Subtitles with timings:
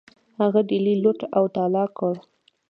[0.41, 2.13] هغه ډیلي لوټ او تالا کړ.